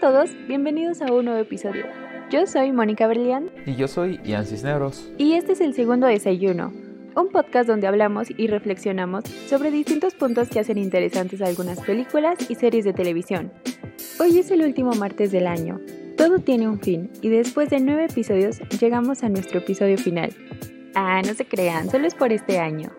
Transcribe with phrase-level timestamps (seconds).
[0.00, 1.86] todos, bienvenidos a un nuevo episodio.
[2.30, 3.50] Yo soy Mónica Berlián.
[3.64, 5.10] Y yo soy Ian Cisneros.
[5.16, 6.72] Y este es el segundo desayuno,
[7.14, 12.56] un podcast donde hablamos y reflexionamos sobre distintos puntos que hacen interesantes algunas películas y
[12.56, 13.52] series de televisión.
[14.20, 15.80] Hoy es el último martes del año.
[16.16, 20.30] Todo tiene un fin y después de nueve episodios llegamos a nuestro episodio final.
[20.94, 22.90] Ah, no se crean, solo es por este año.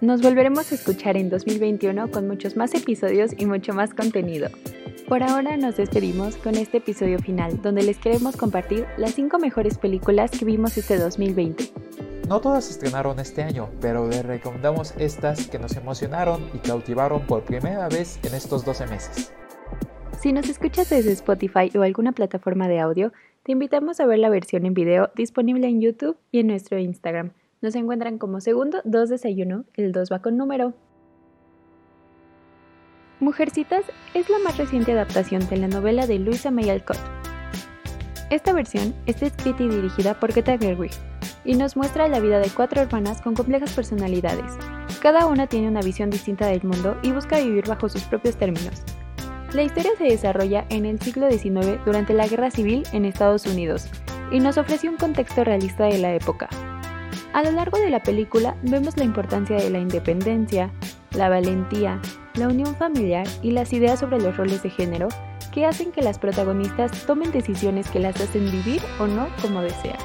[0.00, 4.48] Nos volveremos a escuchar en 2021 con muchos más episodios y mucho más contenido.
[5.12, 9.76] Por ahora nos despedimos con este episodio final, donde les queremos compartir las 5 mejores
[9.76, 11.64] películas que vimos este 2020.
[12.30, 17.26] No todas se estrenaron este año, pero les recomendamos estas que nos emocionaron y cautivaron
[17.26, 19.34] por primera vez en estos 12 meses.
[20.18, 24.30] Si nos escuchas desde Spotify o alguna plataforma de audio, te invitamos a ver la
[24.30, 29.10] versión en video disponible en YouTube y en nuestro Instagram nos encuentran como segundo dos
[29.10, 30.72] desayuno, el 2 va con número.
[33.22, 33.84] Mujercitas
[34.14, 36.98] es la más reciente adaptación de la novela de Louisa May Alcott.
[38.30, 40.90] Esta versión está escrita y dirigida por Greta Gerwig
[41.44, 44.52] y nos muestra la vida de cuatro hermanas con complejas personalidades.
[45.00, 48.82] Cada una tiene una visión distinta del mundo y busca vivir bajo sus propios términos.
[49.52, 53.86] La historia se desarrolla en el siglo XIX durante la Guerra Civil en Estados Unidos
[54.32, 56.48] y nos ofrece un contexto realista de la época,
[57.32, 60.70] a lo largo de la película vemos la importancia de la independencia,
[61.12, 61.98] la valentía,
[62.34, 65.08] la unión familiar y las ideas sobre los roles de género
[65.52, 69.98] que hacen que las protagonistas tomen decisiones que las hacen vivir o no como desean.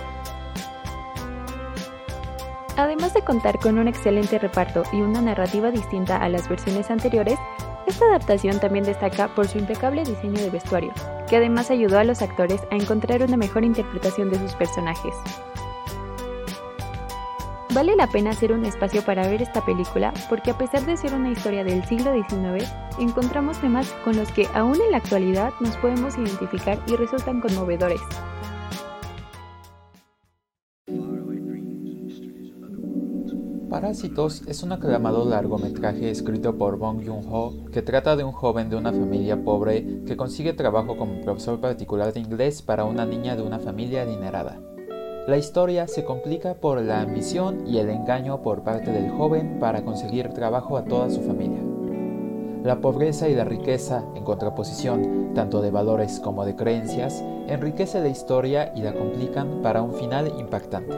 [2.75, 7.39] Además de contar con un excelente reparto y una narrativa distinta a las versiones anteriores,
[7.88, 10.94] esta adaptación también destaca por su impecable diseño de vestuario,
[11.28, 15.16] que además ayudó a los actores a encontrar una mejor interpretación de sus personajes.
[17.78, 21.14] Vale la pena hacer un espacio para ver esta película porque a pesar de ser
[21.14, 22.68] una historia del siglo XIX,
[23.00, 28.01] encontramos temas con los que aún en la actualidad nos podemos identificar y resultan conmovedores.
[33.69, 38.75] Parásitos es un aclamado largometraje escrito por Bong Joon-ho que trata de un joven de
[38.75, 43.44] una familia pobre que consigue trabajo como profesor particular de inglés para una niña de
[43.44, 44.59] una familia adinerada.
[45.27, 49.83] La historia se complica por la ambición y el engaño por parte del joven para
[49.83, 51.59] conseguir trabajo a toda su familia.
[52.63, 58.07] La pobreza y la riqueza, en contraposición tanto de valores como de creencias, enriquece la
[58.07, 60.95] historia y la complican para un final impactante.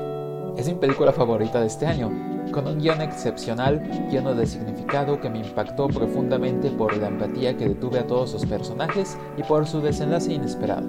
[0.58, 2.12] Es mi película favorita de este año,
[2.52, 7.68] con un guion excepcional lleno de significado que me impactó profundamente por la empatía que
[7.68, 10.86] detuve a todos sus personajes y por su desenlace inesperado.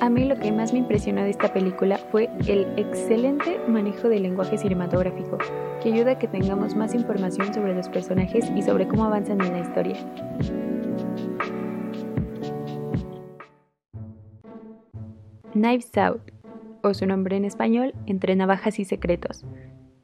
[0.00, 4.22] A mí lo que más me impresionó de esta película fue el excelente manejo del
[4.22, 5.36] lenguaje cinematográfico,
[5.82, 9.52] que ayuda a que tengamos más información sobre los personajes y sobre cómo avanzan en
[9.52, 9.96] la historia.
[15.52, 16.22] Knives Out,
[16.82, 19.44] o su nombre en español, Entre Navajas y Secretos.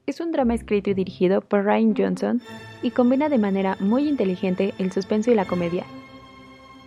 [0.04, 2.42] Es un drama escrito y dirigido por Ryan Johnson
[2.82, 5.84] y combina de manera muy inteligente el suspenso y la comedia,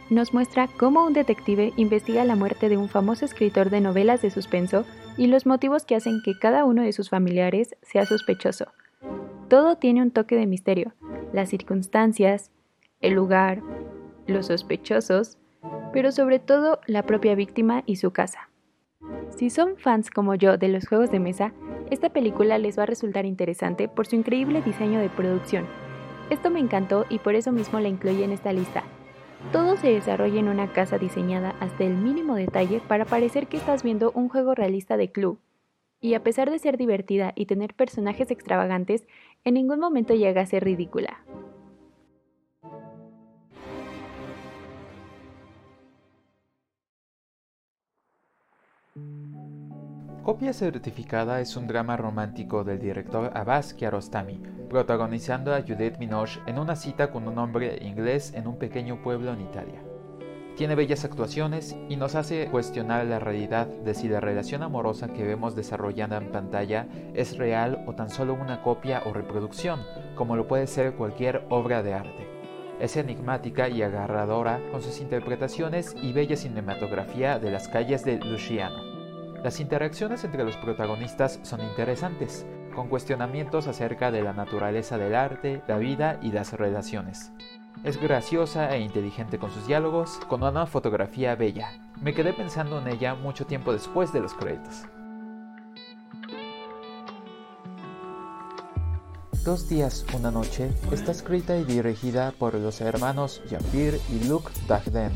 [0.10, 4.32] nos muestra cómo un detective investiga la muerte de un famoso escritor de novelas de
[4.32, 4.86] suspenso
[5.18, 8.68] y los motivos que hacen que cada uno de sus familiares sea sospechoso.
[9.50, 10.94] Todo tiene un toque de misterio,
[11.34, 12.52] las circunstancias,
[13.02, 13.62] el lugar,
[14.28, 15.38] los sospechosos,
[15.94, 18.50] pero sobre todo la propia víctima y su casa.
[19.36, 21.54] Si son fans como yo de los juegos de mesa,
[21.90, 25.66] esta película les va a resultar interesante por su increíble diseño de producción.
[26.30, 28.84] Esto me encantó y por eso mismo la incluí en esta lista,
[29.52, 33.84] todo se desarrolla en una casa diseñada hasta el mínimo detalle para parecer que estás
[33.84, 35.40] viendo un juego realista de club.
[36.02, 39.08] Y a pesar de ser divertida y tener personajes extravagantes,
[39.44, 41.24] en ningún momento llega a ser ridícula.
[50.30, 54.40] Copia Certificada es un drama romántico del director Abbas Kiarostami,
[54.70, 59.34] protagonizando a Judith Binoche en una cita con un hombre inglés en un pequeño pueblo
[59.34, 59.82] en Italia.
[60.56, 65.24] Tiene bellas actuaciones y nos hace cuestionar la realidad de si la relación amorosa que
[65.24, 69.80] vemos desarrollada en pantalla es real o tan solo una copia o reproducción,
[70.14, 72.28] como lo puede ser cualquier obra de arte.
[72.80, 78.89] Es enigmática y agarradora con sus interpretaciones y bella cinematografía de las calles de Luciano.
[79.44, 82.46] Las interacciones entre los protagonistas son interesantes,
[82.76, 87.32] con cuestionamientos acerca de la naturaleza del arte, la vida y las relaciones.
[87.86, 91.72] Es graciosa e inteligente con sus diálogos, con una fotografía bella.
[92.02, 94.84] Me quedé pensando en ella mucho tiempo después de los créditos.
[99.50, 105.16] Dos días, una noche está escrita y dirigida por los hermanos Jean-Pierre y Luc Dardenne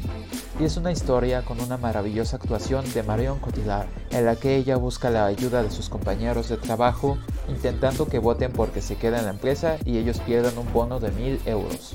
[0.59, 4.75] y es una historia con una maravillosa actuación de Marion Cotillard en la que ella
[4.77, 9.25] busca la ayuda de sus compañeros de trabajo intentando que voten porque se queda en
[9.25, 11.93] la empresa y ellos pierdan un bono de mil euros.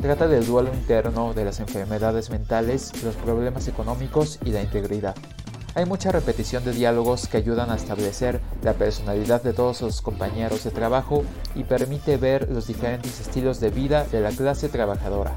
[0.00, 5.14] Trata del duelo interno de las enfermedades mentales, los problemas económicos y la integridad.
[5.78, 10.64] Hay mucha repetición de diálogos que ayudan a establecer la personalidad de todos los compañeros
[10.64, 11.22] de trabajo
[11.54, 15.36] y permite ver los diferentes estilos de vida de la clase trabajadora.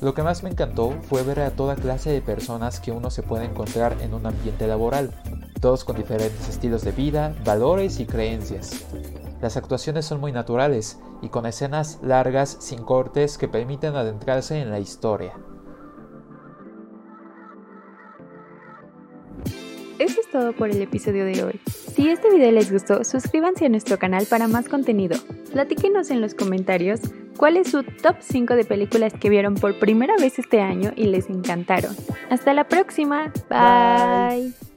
[0.00, 3.22] Lo que más me encantó fue ver a toda clase de personas que uno se
[3.22, 5.12] puede encontrar en un ambiente laboral,
[5.60, 8.84] todos con diferentes estilos de vida, valores y creencias.
[9.40, 14.72] Las actuaciones son muy naturales y con escenas largas sin cortes que permiten adentrarse en
[14.72, 15.34] la historia.
[20.02, 21.60] Eso es todo por el episodio de hoy.
[21.94, 25.16] Si este video les gustó, suscríbanse a nuestro canal para más contenido.
[25.52, 26.98] Platíquenos en los comentarios
[27.36, 31.04] cuál es su top 5 de películas que vieron por primera vez este año y
[31.04, 31.94] les encantaron.
[32.30, 33.32] Hasta la próxima.
[33.48, 34.71] Bye.